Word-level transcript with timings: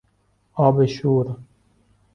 آب 0.53 0.85
شور 0.85 1.35